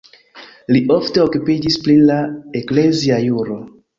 [0.75, 2.17] Li ofte okupiĝis pri la
[2.63, 3.59] eklezia juro.